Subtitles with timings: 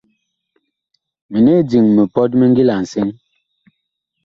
[1.31, 3.09] Minig diŋ mipɔt mi ngila nsɛŋ.